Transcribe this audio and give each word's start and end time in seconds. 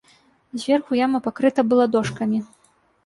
Зверху 0.61 0.97
яма 1.05 1.19
пакрыта 1.27 1.67
была 1.75 1.85
дошкамі. 1.97 2.39